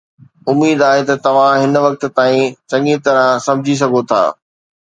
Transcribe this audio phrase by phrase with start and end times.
[0.51, 4.21] اميد آهي ته توهان هن وقت تائين چڱي طرح سمجهي سگهو ٿا